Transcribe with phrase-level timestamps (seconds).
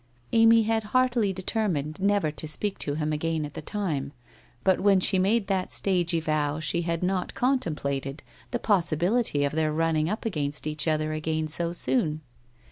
[0.33, 4.13] Amy had heartily determined never to speak to him again at the time,
[4.63, 9.71] but when she made that stagey vow she had not contemplated the possibility of their
[9.71, 12.21] running up against each other again so soon.